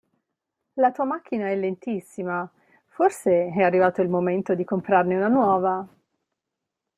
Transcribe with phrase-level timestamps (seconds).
[0.79, 2.49] La tua macchina è lentissima,
[2.87, 5.87] forse è arrivato il momento di comprarne una nuova.